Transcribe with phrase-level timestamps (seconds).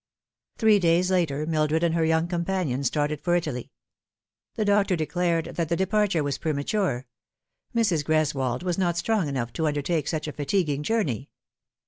[0.57, 3.71] THREE days later Mildred and her young companion started for Italy.
[4.55, 7.05] The doctor declared that the departure was prema ture
[7.75, 8.03] Mrs.
[8.03, 10.57] Greswold was not strong enough to undertake such 206 The Fatal Three.
[10.57, 11.29] a fatiguing journey.